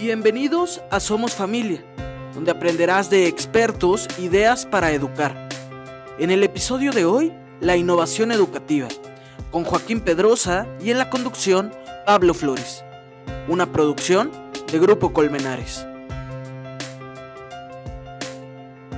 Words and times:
Bienvenidos 0.00 0.82
a 0.90 0.98
Somos 0.98 1.34
Familia, 1.34 1.84
donde 2.34 2.50
aprenderás 2.50 3.10
de 3.10 3.28
expertos 3.28 4.08
ideas 4.18 4.66
para 4.66 4.90
educar. 4.90 5.48
En 6.18 6.32
el 6.32 6.42
episodio 6.42 6.90
de 6.90 7.04
hoy, 7.04 7.32
la 7.60 7.76
innovación 7.76 8.32
educativa, 8.32 8.88
con 9.52 9.62
Joaquín 9.62 10.00
Pedrosa 10.00 10.66
y 10.82 10.90
en 10.90 10.98
la 10.98 11.10
conducción 11.10 11.70
Pablo 12.06 12.34
Flores. 12.34 12.84
Una 13.46 13.70
producción 13.70 14.32
de 14.70 14.80
Grupo 14.80 15.12
Colmenares. 15.12 15.86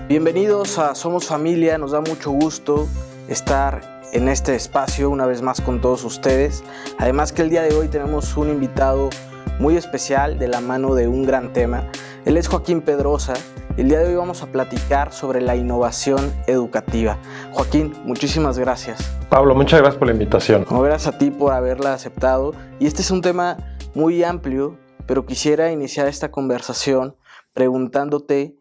Bienvenidos 0.09 0.79
a 0.79 0.95
Somos 0.95 1.27
Familia, 1.27 1.77
nos 1.77 1.91
da 1.91 2.01
mucho 2.01 2.31
gusto 2.31 2.89
estar 3.29 4.01
en 4.15 4.29
este 4.29 4.55
espacio 4.55 5.11
una 5.11 5.27
vez 5.27 5.43
más 5.43 5.61
con 5.61 5.83
todos 5.83 6.05
ustedes. 6.05 6.65
Además 6.97 7.33
que 7.33 7.43
el 7.43 7.51
día 7.51 7.63
de 7.63 7.75
hoy 7.75 7.89
tenemos 7.89 8.35
un 8.39 8.49
invitado 8.49 9.11
muy 9.59 9.77
especial 9.77 10.39
de 10.39 10.49
la 10.49 10.61
mano 10.61 10.95
de 10.95 11.09
un 11.09 11.25
gran 11.25 11.53
tema. 11.53 11.85
Él 12.25 12.37
es 12.37 12.49
Joaquín 12.49 12.83
Pedrosa. 12.83 13.35
El 13.77 13.89
día 13.89 14.01
de 14.01 14.09
hoy 14.09 14.15
vamos 14.15 14.43
a 14.43 14.47
platicar 14.47 15.13
sobre 15.13 15.41
la 15.41 15.57
innovación 15.57 16.33
educativa. 16.47 17.19
Joaquín, 17.53 17.93
muchísimas 18.05 18.59
gracias. 18.59 19.03
Pablo, 19.29 19.55
muchas 19.55 19.81
gracias 19.81 19.99
por 19.99 20.09
la 20.09 20.13
invitación. 20.13 20.67
No, 20.71 20.81
gracias 20.81 21.15
a 21.15 21.19
ti 21.19 21.31
por 21.31 21.53
haberla 21.53 21.95
aceptado. 21.95 22.55
Y 22.79 22.87
este 22.87 23.03
es 23.03 23.11
un 23.11 23.23
tema 23.23 23.57
muy 23.95 24.23
amplio, 24.25 24.77
pero 25.07 25.25
quisiera 25.25 25.71
iniciar 25.73 26.07
esta 26.07 26.31
conversación 26.31 27.17
preguntándote 27.55 28.57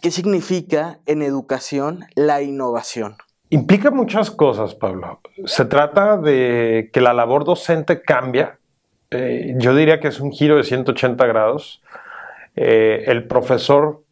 qué 0.00 0.10
significa 0.10 1.00
en 1.06 1.22
educación 1.22 2.04
la 2.14 2.42
innovación. 2.42 3.16
Implica 3.50 3.90
muchas 3.90 4.30
cosas, 4.30 4.74
Pablo. 4.74 5.20
Se 5.46 5.64
trata 5.64 6.18
de 6.18 6.90
que 6.92 7.00
la 7.00 7.14
labor 7.14 7.44
docente 7.44 8.02
cambia 8.02 8.58
eh, 9.10 9.54
yo 9.56 9.74
diría 9.74 10.00
que 10.00 10.08
es 10.08 10.20
un 10.20 10.32
giro 10.32 10.56
de 10.56 10.64
180 10.64 11.26
grados. 11.26 11.82
Eh, 12.56 13.04
el 13.06 13.26
profesor 13.26 14.02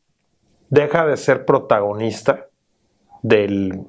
deja 0.70 1.07
de 1.07 1.16
ser 1.16 1.45
protagonista 1.45 2.46
del, 3.23 3.82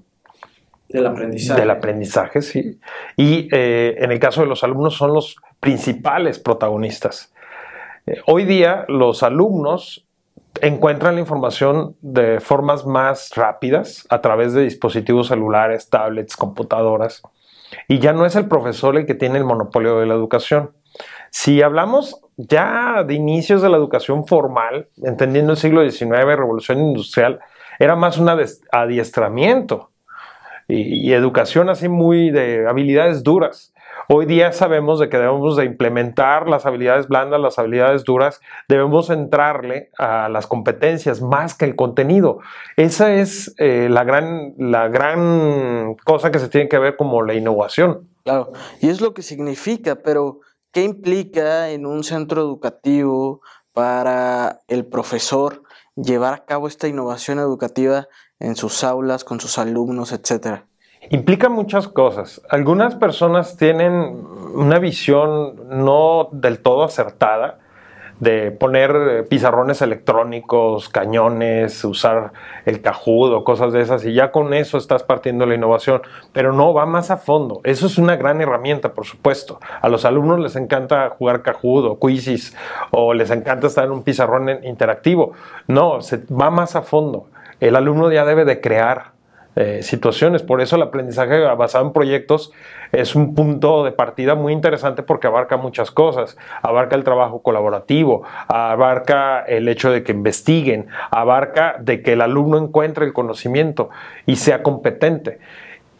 del 0.90 1.06
aprendizaje. 1.06 1.59
Del 1.59 1.70
aprendizaje, 1.70 2.42
sí. 2.42 2.80
Y 3.16 3.48
eh, 3.52 3.96
en 4.00 4.12
el 4.12 4.20
caso 4.20 4.42
de 4.42 4.48
los 4.48 4.64
alumnos 4.64 4.96
son 4.96 5.14
los 5.14 5.38
principales 5.59 6.40
protagonistas. 6.40 7.34
hoy 8.26 8.46
día 8.46 8.86
los 8.88 9.24
alumnos 9.24 10.08
encuentran 10.62 11.16
la 11.16 11.22
información 11.22 11.96
de 12.02 12.40
formas 12.40 12.86
más 12.86 13.31
rápidas 13.36 14.08
a 14.09 14.22
través 14.22 14.53
de 14.53 14.64
dispositivos 14.64 15.28
celulares, 15.28 15.90
tablets, 15.90 16.36
computadoras. 16.36 17.22
Y 17.88 18.00
ya 18.00 18.14
no 18.14 18.26
es 18.26 18.36
el 18.36 18.48
profesor 18.48 18.98
el 18.98 19.06
que 19.06 19.14
tiene 19.14 19.38
el 19.38 19.44
monopolio 19.44 20.00
de 20.00 20.06
la 20.06 20.14
educación. 20.14 20.72
Si 21.30 21.62
hablamos 21.62 22.22
ya 22.38 23.03
de 23.06 23.14
inicios 23.14 23.62
de 23.62 23.70
la 23.70 23.78
educación 23.78 24.26
formal, 24.26 24.88
entendiendo 25.03 25.53
el 25.53 25.58
siglo 25.58 25.90
XIX, 25.90 26.09
revolución 26.26 26.80
industrial, 26.80 27.40
era 27.80 27.95
más 27.95 28.17
un 28.17 28.30
adiestramiento 28.72 29.92
y, 30.68 31.14
educación 31.14 31.70
así 31.70 31.88
muy 31.88 32.31
de 32.31 32.68
habilidades 32.68 33.23
duras. 33.23 33.73
Hoy 34.09 34.25
día 34.25 34.53
sabemos 34.53 35.00
de 35.00 35.09
que 35.09 35.18
debemos 35.18 35.58
de 35.58 35.66
implementar 35.66 36.48
las 36.48 36.66
habilidades 36.66 37.08
blandas, 37.08 37.42
las 37.42 37.59
habilidades 37.59 38.03
duras, 38.03 38.40
debemos 38.70 39.09
entrarle 39.09 39.90
a 39.98 40.30
las 40.30 40.48
competencias 40.48 41.22
más 41.22 41.56
que 41.56 41.66
el 41.66 41.75
contenido. 41.75 42.40
Esa 42.78 43.14
es 43.14 43.53
eh, 43.58 43.88
la, 43.90 44.03
gran, 44.06 44.53
la 44.58 44.88
gran 44.88 45.95
cosa 46.06 46.31
que 46.31 46.40
se 46.40 46.48
tiene 46.48 46.70
que 46.70 46.78
ver 46.78 46.95
como 46.95 47.22
la 47.22 47.34
innovación. 47.34 48.08
Claro, 48.23 48.52
y 48.81 48.90
es 48.90 49.02
lo 49.02 49.14
que 49.14 49.23
significa, 49.23 49.95
pero 49.95 50.42
¿Qué 50.78 50.83
implica 50.83 51.72
en 51.72 51.88
un 51.88 52.03
centro 52.03 52.39
educativo 52.39 53.42
para 53.73 54.59
el 54.67 54.86
profesor 54.86 55.64
llevar 55.95 56.36
a 56.36 56.45
cabo 56.45 56.67
esta 56.67 56.88
innovación 56.88 57.39
educativa 57.39 58.08
en 58.39 58.56
sus 58.56 58.84
aulas, 58.84 59.23
con 59.23 59.39
sus 59.39 59.58
alumnos, 59.58 60.11
etcétera? 60.11 60.67
Implica 61.09 61.50
muchas 61.50 61.88
cosas. 61.88 62.44
Algunas 62.47 62.94
personas 62.94 63.57
tienen 63.57 63.91
una 64.53 64.78
visión 64.78 65.68
no 65.68 66.29
del 66.31 66.62
todo 66.62 66.84
acertada 66.84 67.57
de 68.19 68.51
poner 68.51 68.95
eh, 68.95 69.23
pizarrones 69.23 69.81
electrónicos, 69.81 70.89
cañones, 70.89 71.83
usar 71.83 72.31
el 72.66 72.81
cajudo, 72.81 73.44
cosas 73.44 73.73
de 73.73 73.81
esas, 73.81 74.05
y 74.05 74.13
ya 74.13 74.31
con 74.31 74.53
eso 74.53 74.78
estás 74.78 75.03
partiendo 75.03 75.45
la 75.45 75.55
innovación, 75.55 76.01
pero 76.33 76.53
no, 76.53 76.73
va 76.73 76.85
más 76.85 77.11
a 77.11 77.17
fondo. 77.17 77.61
Eso 77.63 77.88
es 77.88 77.97
una 77.97 78.16
gran 78.16 78.41
herramienta, 78.41 78.94
por 78.94 79.05
supuesto. 79.05 79.59
A 79.81 79.89
los 79.89 80.05
alumnos 80.05 80.39
les 80.39 80.55
encanta 80.55 81.09
jugar 81.09 81.41
cajudo, 81.41 82.00
quizzes, 82.00 82.55
o 82.91 83.13
les 83.13 83.31
encanta 83.31 83.67
estar 83.67 83.85
en 83.85 83.91
un 83.91 84.03
pizarrón 84.03 84.49
interactivo. 84.63 85.34
No, 85.67 86.01
se 86.01 86.23
va 86.28 86.49
más 86.49 86.75
a 86.75 86.81
fondo. 86.81 87.28
El 87.59 87.75
alumno 87.75 88.11
ya 88.11 88.23
debe 88.25 88.45
de 88.45 88.61
crear 88.61 89.16
eh, 89.59 89.81
situaciones. 89.81 90.44
Por 90.44 90.62
eso 90.62 90.75
el 90.75 90.84
aprendizaje 90.84 91.40
basado 91.56 91.84
en 91.88 91.91
proyectos 91.91 92.51
es 92.91 93.16
un 93.16 93.34
punto 93.34 93.84
de 93.84 93.91
partida 93.91 94.35
muy 94.35 94.53
interesante 94.53 95.01
porque 95.01 95.25
abarca 95.25 95.57
muchas 95.57 95.90
cosas. 95.90 96.38
Abarca 96.62 96.95
el 96.95 97.03
trabajo 97.03 97.41
colaborativo, 97.41 98.22
abarca 98.47 99.41
el 99.41 99.67
hecho 99.67 99.90
de 99.90 100.03
que 100.03 100.12
investiguen, 100.12 100.90
abarca 101.09 101.75
de 101.79 102.03
que 102.03 102.13
el 102.13 102.22
alumno 102.22 102.59
encuentre 102.59 103.03
el 103.03 103.13
conocimiento 103.13 103.90
y 104.28 104.35
sea 104.35 104.62
competente. 104.62 105.40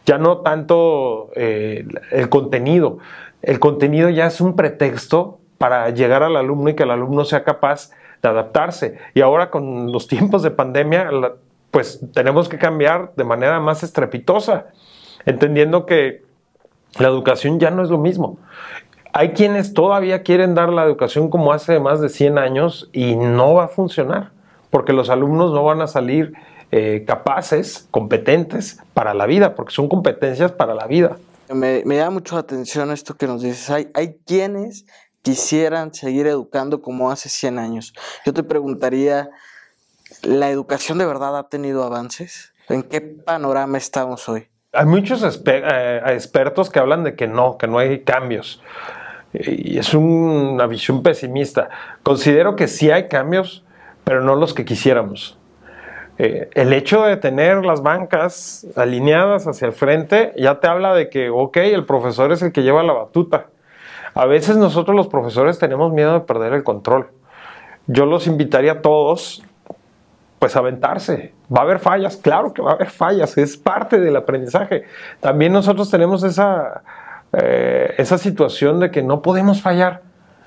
Ya 0.06 0.18
no 0.18 0.38
tanto 0.38 1.30
eh, 1.34 1.84
el 2.12 2.28
contenido. 2.28 2.98
El 3.42 3.58
contenido 3.58 4.08
ya 4.08 4.26
es 4.26 4.40
un 4.40 4.54
pretexto 4.54 5.40
para 5.58 5.90
llegar 5.90 6.22
al 6.22 6.36
alumno 6.36 6.70
y 6.70 6.74
que 6.74 6.84
el 6.84 6.92
alumno 6.92 7.24
sea 7.24 7.42
capaz 7.42 7.90
de 8.22 8.28
adaptarse. 8.28 8.98
Y 9.14 9.20
ahora 9.20 9.50
con 9.50 9.90
los 9.90 10.06
tiempos 10.06 10.44
de 10.44 10.52
pandemia, 10.52 11.10
pues 11.70 12.00
tenemos 12.12 12.48
que 12.48 12.58
cambiar 12.58 13.12
de 13.16 13.24
manera 13.24 13.60
más 13.60 13.82
estrepitosa, 13.82 14.66
entendiendo 15.26 15.86
que 15.86 16.22
la 16.98 17.08
educación 17.08 17.60
ya 17.60 17.70
no 17.70 17.82
es 17.82 17.90
lo 17.90 17.98
mismo. 17.98 18.38
Hay 19.12 19.30
quienes 19.30 19.74
todavía 19.74 20.22
quieren 20.22 20.54
dar 20.54 20.70
la 20.70 20.84
educación 20.84 21.30
como 21.30 21.52
hace 21.52 21.80
más 21.80 22.00
de 22.00 22.08
100 22.08 22.38
años 22.38 22.88
y 22.92 23.16
no 23.16 23.54
va 23.54 23.64
a 23.64 23.68
funcionar, 23.68 24.30
porque 24.70 24.92
los 24.92 25.10
alumnos 25.10 25.52
no 25.52 25.64
van 25.64 25.80
a 25.80 25.86
salir 25.86 26.32
eh, 26.70 27.04
capaces, 27.06 27.88
competentes 27.90 28.80
para 28.92 29.14
la 29.14 29.26
vida, 29.26 29.54
porque 29.54 29.72
son 29.72 29.88
competencias 29.88 30.52
para 30.52 30.74
la 30.74 30.86
vida. 30.86 31.16
Me, 31.50 31.82
me 31.86 31.96
da 31.96 32.10
mucho 32.10 32.36
atención 32.36 32.90
esto 32.92 33.16
que 33.16 33.26
nos 33.26 33.42
dices. 33.42 33.70
Hay, 33.70 33.90
hay 33.94 34.18
quienes 34.26 34.84
quisieran 35.22 35.94
seguir 35.94 36.26
educando 36.26 36.82
como 36.82 37.10
hace 37.10 37.28
100 37.28 37.58
años. 37.58 37.94
Yo 38.24 38.32
te 38.32 38.42
preguntaría, 38.42 39.30
¿La 40.22 40.50
educación 40.50 40.98
de 40.98 41.06
verdad 41.06 41.36
ha 41.38 41.48
tenido 41.48 41.84
avances? 41.84 42.52
¿En 42.68 42.82
qué 42.82 43.00
panorama 43.00 43.78
estamos 43.78 44.28
hoy? 44.28 44.48
Hay 44.72 44.86
muchos 44.86 45.22
eh, 45.46 46.02
expertos 46.06 46.70
que 46.70 46.78
hablan 46.78 47.04
de 47.04 47.14
que 47.14 47.26
no, 47.26 47.56
que 47.56 47.66
no 47.66 47.78
hay 47.78 48.00
cambios. 48.00 48.62
Y 49.32 49.78
es 49.78 49.94
una 49.94 50.66
visión 50.66 51.02
pesimista. 51.02 51.68
Considero 52.02 52.56
que 52.56 52.68
sí 52.68 52.90
hay 52.90 53.08
cambios, 53.08 53.64
pero 54.04 54.22
no 54.22 54.36
los 54.36 54.54
que 54.54 54.64
quisiéramos. 54.64 55.38
Eh, 56.18 56.50
el 56.54 56.72
hecho 56.72 57.04
de 57.04 57.16
tener 57.16 57.64
las 57.64 57.82
bancas 57.82 58.66
alineadas 58.74 59.46
hacia 59.46 59.66
el 59.66 59.72
frente 59.72 60.32
ya 60.36 60.58
te 60.58 60.66
habla 60.66 60.92
de 60.94 61.08
que, 61.10 61.30
ok, 61.30 61.58
el 61.58 61.86
profesor 61.86 62.32
es 62.32 62.42
el 62.42 62.52
que 62.52 62.62
lleva 62.62 62.82
la 62.82 62.92
batuta. 62.92 63.46
A 64.14 64.26
veces 64.26 64.56
nosotros 64.56 64.96
los 64.96 65.06
profesores 65.06 65.58
tenemos 65.58 65.92
miedo 65.92 66.12
de 66.14 66.20
perder 66.20 66.54
el 66.54 66.64
control. 66.64 67.08
Yo 67.86 68.04
los 68.04 68.26
invitaría 68.26 68.72
a 68.72 68.82
todos 68.82 69.44
pues 70.38 70.56
aventarse. 70.56 71.34
Va 71.54 71.60
a 71.60 71.64
haber 71.64 71.78
fallas, 71.78 72.16
claro 72.16 72.52
que 72.52 72.62
va 72.62 72.72
a 72.72 72.74
haber 72.74 72.90
fallas, 72.90 73.36
es 73.38 73.56
parte 73.56 73.98
del 73.98 74.16
aprendizaje. 74.16 74.84
También 75.20 75.52
nosotros 75.52 75.90
tenemos 75.90 76.22
esa, 76.22 76.82
eh, 77.32 77.94
esa 77.98 78.18
situación 78.18 78.80
de 78.80 78.90
que 78.90 79.02
no 79.02 79.22
podemos 79.22 79.62
fallar, 79.62 80.02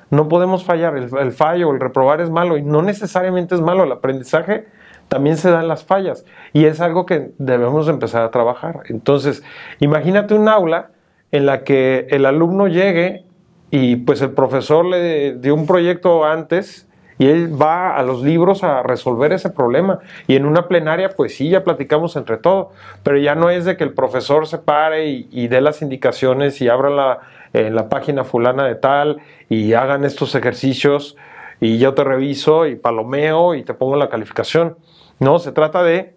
no 0.09 0.27
podemos 0.27 0.63
fallar, 0.63 0.97
el, 0.97 1.09
el 1.17 1.31
fallo, 1.31 1.71
el 1.71 1.79
reprobar 1.79 2.21
es 2.21 2.29
malo 2.29 2.57
y 2.57 2.63
no 2.63 2.81
necesariamente 2.81 3.55
es 3.55 3.61
malo, 3.61 3.83
el 3.83 3.91
aprendizaje 3.91 4.67
también 5.11 5.35
se 5.35 5.51
dan 5.51 5.67
las 5.67 5.83
fallas 5.83 6.25
y 6.53 6.65
es 6.65 6.79
algo 6.79 7.05
que 7.05 7.31
debemos 7.37 7.89
empezar 7.89 8.21
a 8.23 8.31
trabajar. 8.31 8.83
Entonces, 8.87 9.43
imagínate 9.79 10.33
un 10.33 10.47
aula 10.47 10.91
en 11.31 11.45
la 11.45 11.65
que 11.65 12.07
el 12.11 12.25
alumno 12.25 12.67
llegue 12.67 13.25
y 13.71 13.97
pues 13.97 14.21
el 14.21 14.31
profesor 14.31 14.85
le 14.85 15.35
dio 15.35 15.53
un 15.53 15.65
proyecto 15.65 16.23
antes, 16.23 16.87
y 17.21 17.27
él 17.27 17.61
va 17.61 17.95
a 17.95 18.01
los 18.01 18.23
libros 18.23 18.63
a 18.63 18.81
resolver 18.81 19.31
ese 19.31 19.51
problema. 19.51 19.99
Y 20.25 20.35
en 20.37 20.47
una 20.47 20.67
plenaria, 20.67 21.09
pues 21.09 21.35
sí, 21.35 21.49
ya 21.49 21.63
platicamos 21.63 22.15
entre 22.15 22.37
todos, 22.37 22.69
pero 23.03 23.15
ya 23.19 23.35
no 23.35 23.51
es 23.51 23.63
de 23.63 23.77
que 23.77 23.83
el 23.83 23.93
profesor 23.93 24.47
se 24.47 24.57
pare 24.57 25.05
y, 25.05 25.47
dé 25.47 25.61
las 25.61 25.83
indicaciones 25.83 26.59
y 26.61 26.67
abra 26.67 26.89
la, 26.89 27.19
eh, 27.53 27.69
la 27.69 27.89
página 27.89 28.23
fulana 28.23 28.65
de 28.65 28.73
tal 28.73 29.21
y 29.49 29.73
hagan 29.73 30.03
estos 30.03 30.33
ejercicios 30.33 31.15
y 31.59 31.77
yo 31.77 31.93
te 31.93 32.03
reviso 32.03 32.65
y 32.65 32.75
palomeo 32.75 33.53
y 33.53 33.61
te 33.61 33.75
pongo 33.75 33.97
la 33.97 34.09
calificación. 34.09 34.77
No, 35.19 35.37
se 35.37 35.51
trata 35.51 35.83
de, 35.83 36.15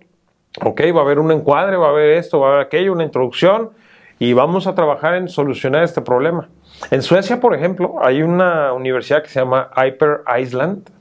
ok, 0.62 0.80
va 0.96 1.00
a 1.00 1.04
haber 1.04 1.18
un 1.18 1.32
encuadre, 1.32 1.76
va 1.76 1.88
a 1.88 1.90
haber 1.90 2.12
esto, 2.12 2.40
va 2.40 2.46
a 2.46 2.50
haber 2.52 2.64
aquello, 2.64 2.94
una 2.94 3.04
introducción 3.04 3.72
y 4.18 4.32
vamos 4.32 4.66
a 4.66 4.74
trabajar 4.74 5.16
en 5.16 5.28
solucionar 5.28 5.84
este 5.84 6.00
problema. 6.00 6.48
En 6.90 7.02
Suecia, 7.02 7.40
por 7.40 7.54
ejemplo, 7.54 7.96
hay 8.00 8.22
una 8.22 8.72
universidad 8.72 9.22
que 9.22 9.28
se 9.28 9.40
llama 9.40 9.68
Hyper 9.76 10.22
Iceland 10.40 10.93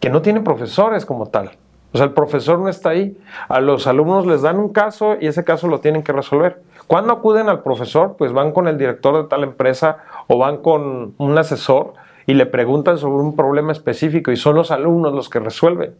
que 0.00 0.10
no 0.10 0.22
tiene 0.22 0.40
profesores 0.40 1.04
como 1.04 1.26
tal. 1.26 1.52
O 1.92 1.96
sea, 1.96 2.06
el 2.06 2.12
profesor 2.12 2.58
no 2.58 2.68
está 2.68 2.90
ahí. 2.90 3.16
A 3.48 3.60
los 3.60 3.86
alumnos 3.86 4.26
les 4.26 4.42
dan 4.42 4.58
un 4.58 4.70
caso 4.70 5.16
y 5.20 5.26
ese 5.26 5.44
caso 5.44 5.68
lo 5.68 5.80
tienen 5.80 6.02
que 6.02 6.12
resolver. 6.12 6.62
Cuando 6.86 7.12
acuden 7.12 7.48
al 7.48 7.62
profesor, 7.62 8.16
pues 8.18 8.32
van 8.32 8.52
con 8.52 8.68
el 8.68 8.78
director 8.78 9.22
de 9.22 9.28
tal 9.28 9.42
empresa 9.42 9.98
o 10.26 10.38
van 10.38 10.58
con 10.58 11.14
un 11.16 11.38
asesor 11.38 11.94
y 12.26 12.34
le 12.34 12.46
preguntan 12.46 12.98
sobre 12.98 13.22
un 13.22 13.34
problema 13.36 13.72
específico 13.72 14.30
y 14.30 14.36
son 14.36 14.54
los 14.54 14.70
alumnos 14.70 15.14
los 15.14 15.30
que 15.30 15.38
resuelven. 15.38 15.94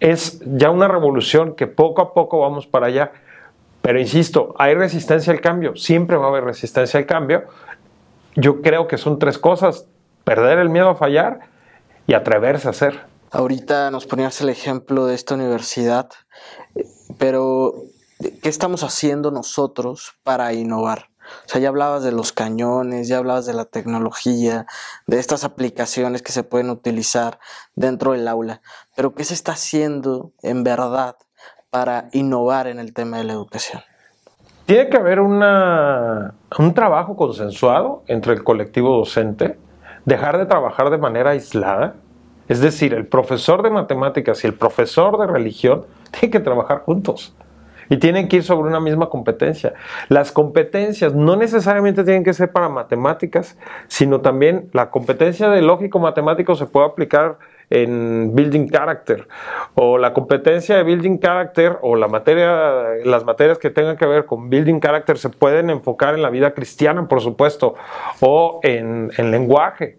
Es 0.00 0.42
ya 0.44 0.70
una 0.70 0.86
revolución 0.86 1.54
que 1.54 1.66
poco 1.66 2.02
a 2.02 2.12
poco 2.12 2.40
vamos 2.40 2.66
para 2.66 2.86
allá. 2.86 3.12
Pero 3.80 3.98
insisto, 3.98 4.54
hay 4.58 4.74
resistencia 4.74 5.32
al 5.32 5.40
cambio, 5.40 5.76
siempre 5.76 6.16
va 6.16 6.26
a 6.26 6.28
haber 6.28 6.44
resistencia 6.44 6.98
al 7.00 7.06
cambio. 7.06 7.44
Yo 8.34 8.60
creo 8.60 8.86
que 8.86 8.98
son 8.98 9.18
tres 9.18 9.38
cosas, 9.38 9.88
perder 10.24 10.58
el 10.58 10.68
miedo 10.68 10.90
a 10.90 10.94
fallar 10.94 11.40
y 12.06 12.12
atreverse 12.12 12.68
a 12.68 12.72
hacer. 12.72 13.00
Ahorita 13.36 13.90
nos 13.90 14.06
ponías 14.06 14.40
el 14.40 14.48
ejemplo 14.48 15.04
de 15.04 15.14
esta 15.14 15.34
universidad, 15.34 16.08
pero 17.18 17.74
¿qué 18.18 18.48
estamos 18.48 18.82
haciendo 18.82 19.30
nosotros 19.30 20.14
para 20.22 20.54
innovar? 20.54 21.10
O 21.44 21.48
sea, 21.48 21.60
ya 21.60 21.68
hablabas 21.68 22.02
de 22.02 22.12
los 22.12 22.32
cañones, 22.32 23.08
ya 23.08 23.18
hablabas 23.18 23.44
de 23.44 23.52
la 23.52 23.66
tecnología, 23.66 24.64
de 25.06 25.18
estas 25.18 25.44
aplicaciones 25.44 26.22
que 26.22 26.32
se 26.32 26.44
pueden 26.44 26.70
utilizar 26.70 27.38
dentro 27.74 28.12
del 28.12 28.26
aula, 28.26 28.62
pero 28.96 29.14
¿qué 29.14 29.22
se 29.22 29.34
está 29.34 29.52
haciendo 29.52 30.32
en 30.40 30.64
verdad 30.64 31.16
para 31.68 32.08
innovar 32.12 32.68
en 32.68 32.78
el 32.78 32.94
tema 32.94 33.18
de 33.18 33.24
la 33.24 33.34
educación? 33.34 33.82
Tiene 34.64 34.88
que 34.88 34.96
haber 34.96 35.20
una, 35.20 36.32
un 36.58 36.72
trabajo 36.72 37.16
consensuado 37.16 38.02
entre 38.06 38.32
el 38.32 38.42
colectivo 38.42 38.96
docente, 38.96 39.58
dejar 40.06 40.38
de 40.38 40.46
trabajar 40.46 40.88
de 40.88 40.96
manera 40.96 41.32
aislada, 41.32 41.96
es 42.48 42.60
decir, 42.60 42.94
el 42.94 43.06
profesor 43.06 43.62
de 43.62 43.70
matemáticas 43.70 44.44
y 44.44 44.46
el 44.46 44.54
profesor 44.54 45.18
de 45.18 45.26
religión 45.26 45.86
tienen 46.10 46.30
que 46.30 46.40
trabajar 46.40 46.80
juntos 46.80 47.34
y 47.88 47.98
tienen 47.98 48.28
que 48.28 48.36
ir 48.36 48.42
sobre 48.42 48.68
una 48.68 48.80
misma 48.80 49.08
competencia. 49.08 49.74
Las 50.08 50.32
competencias 50.32 51.14
no 51.14 51.36
necesariamente 51.36 52.04
tienen 52.04 52.24
que 52.24 52.32
ser 52.32 52.50
para 52.50 52.68
matemáticas, 52.68 53.56
sino 53.88 54.20
también 54.20 54.68
la 54.72 54.90
competencia 54.90 55.48
de 55.50 55.62
lógico 55.62 55.98
matemático 55.98 56.54
se 56.54 56.66
puede 56.66 56.86
aplicar 56.86 57.38
en 57.68 58.32
building 58.34 58.68
character 58.68 59.26
o 59.74 59.98
la 59.98 60.12
competencia 60.12 60.76
de 60.76 60.84
building 60.84 61.18
character 61.18 61.78
o 61.82 61.96
la 61.96 62.06
materia 62.06 62.94
las 63.04 63.24
materias 63.24 63.58
que 63.58 63.70
tengan 63.70 63.96
que 63.96 64.06
ver 64.06 64.24
con 64.24 64.48
building 64.48 64.78
character 64.78 65.18
se 65.18 65.30
pueden 65.30 65.70
enfocar 65.70 66.14
en 66.14 66.22
la 66.22 66.30
vida 66.30 66.54
cristiana 66.54 67.08
por 67.08 67.20
supuesto 67.20 67.74
o 68.20 68.60
en, 68.62 69.10
en 69.16 69.32
lenguaje 69.32 69.98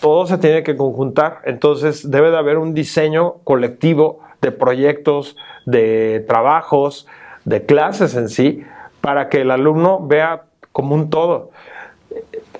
todo 0.00 0.26
se 0.26 0.38
tiene 0.38 0.62
que 0.62 0.76
conjuntar 0.76 1.40
entonces 1.44 2.10
debe 2.10 2.30
de 2.30 2.38
haber 2.38 2.58
un 2.58 2.74
diseño 2.74 3.34
colectivo 3.44 4.20
de 4.40 4.52
proyectos 4.52 5.36
de 5.64 6.24
trabajos, 6.26 7.06
de 7.44 7.66
clases 7.66 8.14
en 8.14 8.28
sí, 8.28 8.64
para 9.00 9.28
que 9.28 9.42
el 9.42 9.50
alumno 9.50 10.04
vea 10.06 10.44
como 10.72 10.94
un 10.94 11.10
todo. 11.10 11.50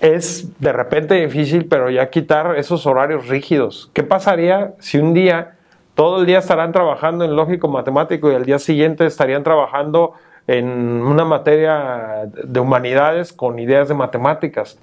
Es 0.01 0.61
de 0.61 0.73
repente 0.73 1.15
difícil, 1.15 1.67
pero 1.67 1.89
ya 1.91 2.11
quitar 2.11 2.57
esos 2.57 2.87
horarios 2.87 3.29
rígidos. 3.29 3.91
¿Qué 3.95 4.03
pasaría 4.03 4.75
si 4.79 4.99
un 4.99 5.15
día, 5.15 5.57
todo 5.95 6.21
el 6.21 6.27
día 6.27 6.39
estarán 6.39 6.73
trabajando 6.73 7.25
en 7.25 7.35
lógico 7.35 7.69
matemático 7.69 8.31
y 8.31 8.35
al 8.35 8.45
día 8.45 8.59
siguiente 8.59 9.07
estarían 9.07 9.43
trabajando 9.43 10.13
en 10.47 10.69
una 10.69 11.25
materia 11.25 12.29
de 12.45 12.61
humanidades 12.61 13.33
con 13.33 13.59
ideas 13.59 13.89
de 13.89 13.95
matemáticas? 13.95 14.79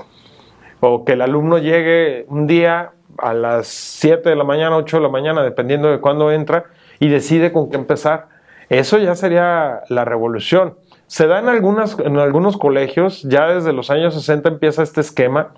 O 0.85 1.05
que 1.05 1.13
el 1.13 1.21
alumno 1.21 1.59
llegue 1.59 2.25
un 2.27 2.45
día 2.45 2.91
a 3.17 3.33
las 3.33 3.67
7 3.67 4.29
de 4.29 4.35
la 4.35 4.43
mañana, 4.43 4.75
8 4.75 4.97
de 4.97 5.03
la 5.03 5.07
mañana, 5.07 5.41
dependiendo 5.41 5.89
de 5.89 6.01
cuándo 6.01 6.29
entra, 6.29 6.65
y 6.99 7.07
decide 7.07 7.53
con 7.53 7.69
qué 7.69 7.77
empezar. 7.77 8.27
Eso 8.67 8.97
ya 8.97 9.15
sería 9.15 9.83
la 9.87 10.03
revolución. 10.03 10.75
Se 11.07 11.27
da 11.27 11.39
en, 11.39 11.47
algunas, 11.47 11.97
en 11.99 12.17
algunos 12.17 12.57
colegios, 12.57 13.23
ya 13.23 13.47
desde 13.47 13.71
los 13.71 13.91
años 13.91 14.13
60 14.13 14.49
empieza 14.49 14.83
este 14.83 14.99
esquema, 14.99 15.53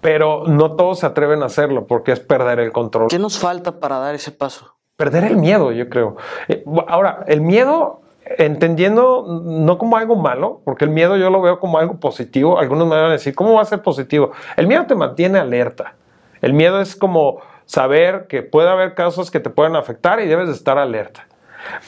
pero 0.00 0.44
no 0.46 0.74
todos 0.74 1.00
se 1.00 1.06
atreven 1.06 1.42
a 1.42 1.46
hacerlo 1.46 1.86
porque 1.86 2.12
es 2.12 2.20
perder 2.20 2.60
el 2.60 2.72
control. 2.72 3.08
¿Qué 3.08 3.18
nos 3.18 3.38
falta 3.38 3.78
para 3.78 3.98
dar 3.98 4.14
ese 4.14 4.32
paso? 4.32 4.76
Perder 4.96 5.24
el 5.24 5.36
miedo, 5.36 5.70
yo 5.70 5.90
creo. 5.90 6.16
Eh, 6.48 6.64
ahora, 6.86 7.24
el 7.26 7.42
miedo, 7.42 8.00
entendiendo 8.36 9.42
no 9.44 9.78
como 9.78 9.96
algo 9.96 10.16
malo, 10.16 10.60
porque 10.64 10.84
el 10.84 10.90
miedo 10.90 11.16
yo 11.16 11.30
lo 11.30 11.40
veo 11.40 11.58
como 11.58 11.78
algo 11.78 11.98
positivo. 11.98 12.58
Algunos 12.58 12.86
me 12.86 12.96
van 12.96 13.06
a 13.06 13.12
decir, 13.12 13.34
¿cómo 13.34 13.54
va 13.54 13.62
a 13.62 13.66
ser 13.66 13.82
positivo? 13.82 14.32
El 14.56 14.66
miedo 14.66 14.86
te 14.86 14.94
mantiene 14.94 15.38
alerta. 15.38 15.94
El 16.40 16.52
miedo 16.52 16.80
es 16.80 16.94
como 16.94 17.40
saber 17.64 18.26
que 18.28 18.42
puede 18.42 18.68
haber 18.68 18.94
casos 18.94 19.30
que 19.30 19.40
te 19.40 19.50
pueden 19.50 19.76
afectar 19.76 20.20
y 20.20 20.26
debes 20.26 20.48
de 20.48 20.54
estar 20.54 20.78
alerta, 20.78 21.26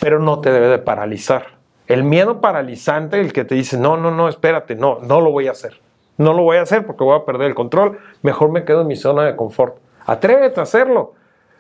pero 0.01 0.19
no 0.19 0.41
te 0.41 0.51
debe 0.53 0.69
de 0.69 0.79
paralizar. 0.79 1.59
El 1.87 2.05
miedo 2.05 2.41
paralizante, 2.41 3.21
el 3.21 3.33
que 3.33 3.45
te 3.45 3.55
dice, 3.55 3.77
no, 3.77 3.97
no, 3.97 4.11
no, 4.11 4.29
espérate, 4.29 4.77
no, 4.77 5.01
no 5.01 5.21
lo 5.21 5.31
voy 5.33 5.49
a 5.49 5.53
hacer. 5.53 5.81
No 6.19 6.35
lo 6.35 6.43
voy 6.43 6.59
a 6.59 6.63
hacer 6.63 6.87
porque 6.87 7.03
voy 7.03 7.17
a 7.17 7.25
perder 7.25 7.49
el 7.49 7.55
control. 7.55 7.99
Mejor 8.23 8.51
me 8.51 8.65
quedo 8.65 8.83
en 8.83 8.89
mi 8.89 8.97
zona 8.97 9.25
de 9.25 9.37
confort. 9.37 9.79
Atrévete 10.05 10.61
a 10.61 10.65
hacerlo. 10.65 11.15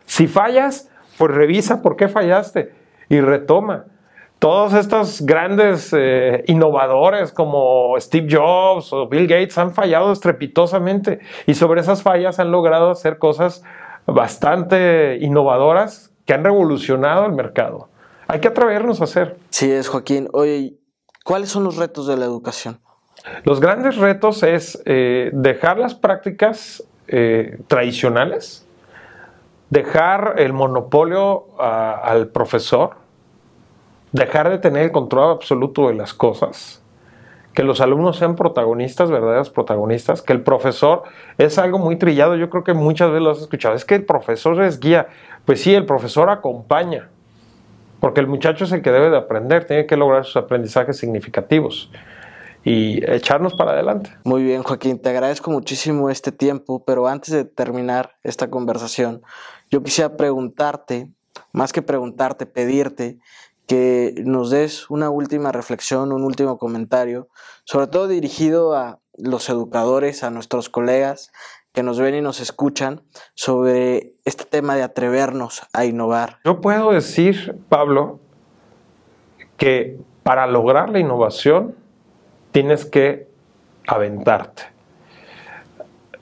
Si 0.04 0.26
fallas, 0.26 0.90
pues 1.16 1.32
revisa 1.32 1.82
por 1.82 1.96
qué 1.96 2.08
fallaste 2.08 2.72
y 3.08 3.20
retoma. 3.20 3.86
Todos 4.40 4.72
estos 4.72 5.20
grandes 5.20 5.94
eh, 5.94 6.44
innovadores 6.46 7.30
como 7.30 7.94
Steve 8.00 8.26
Jobs 8.30 8.90
o 8.90 9.06
Bill 9.06 9.26
Gates 9.26 9.58
han 9.58 9.74
fallado 9.74 10.12
estrepitosamente 10.12 11.20
y 11.46 11.52
sobre 11.52 11.82
esas 11.82 12.02
fallas 12.02 12.40
han 12.40 12.50
logrado 12.50 12.90
hacer 12.90 13.18
cosas 13.18 13.62
bastante 14.06 15.18
innovadoras 15.20 16.10
que 16.24 16.32
han 16.32 16.42
revolucionado 16.42 17.26
el 17.26 17.32
mercado. 17.32 17.90
Hay 18.28 18.40
que 18.40 18.48
atrevernos 18.48 19.02
a 19.02 19.04
hacer. 19.04 19.36
Sí, 19.50 19.70
es 19.70 19.88
Joaquín. 19.88 20.30
Oye, 20.32 20.78
¿cuáles 21.22 21.50
son 21.50 21.64
los 21.64 21.76
retos 21.76 22.06
de 22.06 22.16
la 22.16 22.24
educación? 22.24 22.80
Los 23.44 23.60
grandes 23.60 23.98
retos 23.98 24.42
es 24.42 24.82
eh, 24.86 25.28
dejar 25.34 25.78
las 25.78 25.94
prácticas 25.94 26.82
eh, 27.08 27.58
tradicionales, 27.66 28.66
dejar 29.68 30.36
el 30.38 30.54
monopolio 30.54 31.60
al 31.60 32.28
profesor, 32.28 32.92
dejar 34.12 34.50
de 34.50 34.58
tener 34.58 34.84
el 34.84 34.92
control 34.92 35.30
absoluto 35.30 35.88
de 35.88 35.94
las 35.94 36.14
cosas, 36.14 36.82
que 37.54 37.62
los 37.62 37.80
alumnos 37.80 38.16
sean 38.16 38.36
protagonistas, 38.36 39.10
verdaderos 39.10 39.50
protagonistas, 39.50 40.22
que 40.22 40.32
el 40.32 40.42
profesor 40.42 41.02
es 41.38 41.58
algo 41.58 41.78
muy 41.78 41.96
trillado, 41.96 42.36
yo 42.36 42.48
creo 42.48 42.64
que 42.64 42.74
muchas 42.74 43.10
veces 43.10 43.22
lo 43.22 43.30
has 43.30 43.38
escuchado, 43.38 43.74
es 43.74 43.84
que 43.84 43.96
el 43.96 44.04
profesor 44.04 44.62
es 44.62 44.78
guía, 44.78 45.08
pues 45.44 45.60
sí, 45.60 45.74
el 45.74 45.86
profesor 45.86 46.30
acompaña, 46.30 47.08
porque 47.98 48.20
el 48.20 48.26
muchacho 48.26 48.64
es 48.64 48.72
el 48.72 48.82
que 48.82 48.90
debe 48.90 49.10
de 49.10 49.16
aprender, 49.16 49.64
tiene 49.66 49.86
que 49.86 49.96
lograr 49.96 50.24
sus 50.24 50.36
aprendizajes 50.36 50.96
significativos 50.96 51.90
y 52.64 53.04
echarnos 53.10 53.54
para 53.54 53.72
adelante. 53.72 54.10
Muy 54.24 54.44
bien, 54.44 54.62
Joaquín, 54.62 55.00
te 55.00 55.08
agradezco 55.08 55.50
muchísimo 55.50 56.10
este 56.10 56.30
tiempo, 56.30 56.84
pero 56.84 57.08
antes 57.08 57.32
de 57.32 57.44
terminar 57.44 58.16
esta 58.22 58.50
conversación, 58.50 59.22
yo 59.70 59.82
quisiera 59.82 60.16
preguntarte, 60.16 61.10
más 61.52 61.72
que 61.72 61.82
preguntarte, 61.82 62.46
pedirte 62.46 63.18
que 63.70 64.16
nos 64.24 64.50
des 64.50 64.90
una 64.90 65.10
última 65.10 65.52
reflexión, 65.52 66.10
un 66.10 66.24
último 66.24 66.58
comentario, 66.58 67.28
sobre 67.62 67.86
todo 67.86 68.08
dirigido 68.08 68.74
a 68.74 68.98
los 69.16 69.48
educadores, 69.48 70.24
a 70.24 70.30
nuestros 70.32 70.68
colegas 70.68 71.30
que 71.72 71.84
nos 71.84 72.00
ven 72.00 72.16
y 72.16 72.20
nos 72.20 72.40
escuchan 72.40 73.02
sobre 73.34 74.14
este 74.24 74.44
tema 74.44 74.74
de 74.74 74.82
atrevernos 74.82 75.62
a 75.72 75.84
innovar. 75.84 76.38
Yo 76.44 76.60
puedo 76.60 76.90
decir, 76.90 77.60
Pablo, 77.68 78.18
que 79.56 80.00
para 80.24 80.48
lograr 80.48 80.90
la 80.90 80.98
innovación 80.98 81.76
tienes 82.50 82.84
que 82.84 83.28
aventarte. 83.86 84.64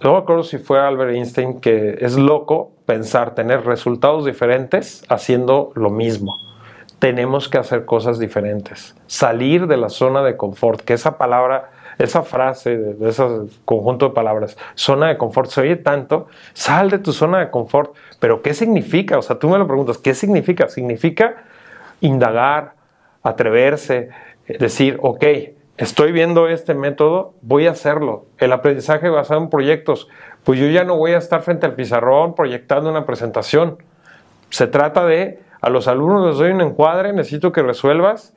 No 0.03 0.13
me 0.13 0.19
acuerdo 0.19 0.43
si 0.43 0.59
fue 0.59 0.79
Albert 0.79 1.15
Einstein 1.15 1.61
que 1.63 1.97
es 1.99 2.19
loco 2.19 2.73
pensar 2.85 3.35
tener 3.35 3.65
resultados 3.65 4.27
diferentes 4.27 5.03
haciendo 5.09 5.73
lo 5.77 5.89
mismo 5.89 6.48
tenemos 6.99 7.49
que 7.49 7.59
hacer 7.59 7.85
cosas 7.85 8.19
diferentes. 8.19 8.97
Salir 9.07 9.67
de 9.67 9.77
la 9.77 9.89
zona 9.89 10.23
de 10.23 10.37
confort, 10.37 10.81
que 10.81 10.95
esa 10.95 11.17
palabra, 11.17 11.71
esa 11.99 12.23
frase, 12.23 12.77
de 12.77 13.09
ese 13.09 13.25
conjunto 13.65 14.09
de 14.09 14.15
palabras, 14.15 14.57
zona 14.75 15.09
de 15.09 15.17
confort, 15.17 15.51
se 15.51 15.61
oye 15.61 15.77
tanto, 15.77 16.27
sal 16.55 16.91
de 16.91 16.99
tu 16.99 17.13
zona 17.13 17.39
de 17.39 17.51
confort. 17.51 17.95
Pero 18.19 18.43
¿qué 18.43 18.55
significa? 18.55 19.19
O 19.19 19.23
sea, 19.23 19.39
tú 19.39 19.49
me 19.49 19.59
lo 19.59 19.67
preguntas, 19.67 19.99
¿qué 19.99 20.15
significa? 20.15 20.69
Significa 20.69 21.45
indagar, 22.01 22.75
atreverse, 23.23 24.11
decir, 24.59 24.99
ok, 25.03 25.25
estoy 25.77 26.11
viendo 26.11 26.49
este 26.49 26.75
método, 26.75 27.35
voy 27.43 27.69
a 27.69 27.73
hacerlo. 27.73 28.27
El 28.39 28.53
aprendizaje 28.53 29.09
basado 29.09 29.41
en 29.41 29.51
proyectos, 29.51 30.09
pues 30.43 30.59
yo 30.59 30.67
ya 30.67 30.83
no 30.83 30.97
voy 30.97 31.13
a 31.13 31.19
estar 31.19 31.43
frente 31.43 31.67
al 31.67 31.75
pizarrón 31.75 32.35
proyectando 32.35 32.91
una 32.91 33.07
presentación. 33.07 33.79
Se 34.51 34.67
trata 34.67 35.05
de 35.05 35.41
a 35.61 35.71
los 35.71 35.89
alumnos 35.89 36.27
les 36.27 36.39
doy 36.39 36.53
un 36.53 36.61
encuadre, 36.61 37.13
necesito 37.13 37.53
que 37.53 37.63
resuelvas 37.63 38.35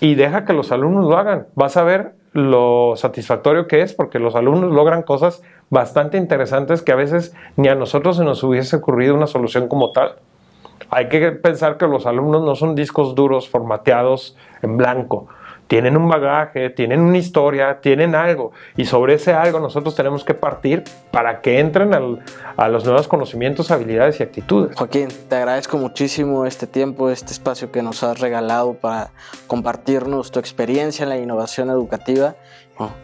y 0.00 0.14
deja 0.14 0.44
que 0.44 0.52
los 0.52 0.72
alumnos 0.72 1.06
lo 1.06 1.16
hagan. 1.16 1.46
Vas 1.54 1.76
a 1.76 1.84
ver 1.84 2.14
lo 2.32 2.94
satisfactorio 2.96 3.66
que 3.66 3.82
es 3.82 3.92
porque 3.92 4.18
los 4.18 4.34
alumnos 4.34 4.72
logran 4.72 5.02
cosas 5.02 5.42
bastante 5.70 6.16
interesantes 6.16 6.82
que 6.82 6.92
a 6.92 6.96
veces 6.96 7.34
ni 7.56 7.68
a 7.68 7.74
nosotros 7.74 8.16
se 8.16 8.24
nos 8.24 8.42
hubiese 8.42 8.76
ocurrido 8.76 9.14
una 9.14 9.26
solución 9.26 9.68
como 9.68 9.92
tal. 9.92 10.16
Hay 10.90 11.08
que 11.08 11.32
pensar 11.32 11.76
que 11.76 11.86
los 11.86 12.06
alumnos 12.06 12.42
no 12.42 12.54
son 12.54 12.74
discos 12.74 13.14
duros 13.14 13.48
formateados 13.48 14.36
en 14.62 14.76
blanco. 14.76 15.28
Tienen 15.72 15.96
un 15.96 16.06
bagaje, 16.06 16.68
tienen 16.68 17.00
una 17.00 17.16
historia, 17.16 17.80
tienen 17.80 18.14
algo. 18.14 18.52
Y 18.76 18.84
sobre 18.84 19.14
ese 19.14 19.32
algo 19.32 19.58
nosotros 19.58 19.94
tenemos 19.94 20.22
que 20.22 20.34
partir 20.34 20.84
para 21.10 21.40
que 21.40 21.60
entren 21.60 21.94
a 21.94 22.68
los 22.68 22.84
nuevos 22.84 23.08
conocimientos, 23.08 23.70
habilidades 23.70 24.20
y 24.20 24.22
actitudes. 24.22 24.76
Joaquín, 24.76 25.08
te 25.30 25.36
agradezco 25.36 25.78
muchísimo 25.78 26.44
este 26.44 26.66
tiempo, 26.66 27.08
este 27.08 27.32
espacio 27.32 27.72
que 27.72 27.82
nos 27.82 28.02
has 28.02 28.20
regalado 28.20 28.74
para 28.74 29.12
compartirnos 29.46 30.30
tu 30.30 30.40
experiencia 30.40 31.04
en 31.04 31.08
la 31.08 31.16
innovación 31.16 31.70
educativa 31.70 32.34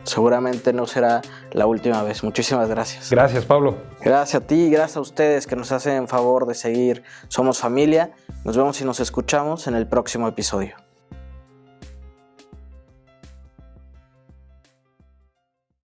seguramente 0.03 0.75
no 0.75 0.87
será 0.87 1.23
la 1.53 1.65
última 1.65 2.03
vez. 2.03 2.23
Muchísimas 2.23 2.69
gracias. 2.69 3.09
Gracias, 3.11 3.47
Pablo. 3.47 3.77
Gracias 4.03 4.43
a 4.43 4.47
ti 4.47 4.65
y 4.65 4.71
gracias 4.71 4.99
a 4.99 5.01
ustedes 5.01 5.47
que 5.47 5.57
nos 5.57 5.73
hacen 5.73 6.07
favor 6.07 6.45
de 6.47 6.55
seguir 6.55 7.03
Somos 7.29 7.61
Familia. 7.61 8.11
Nos 8.45 8.59
vemos 8.59 8.79
y 8.83 8.85
nos 8.85 9.01
escuchamos 9.01 9.69
en 9.69 9.75
el 9.75 9.87
próximo 9.87 10.29
episodio. 10.29 10.88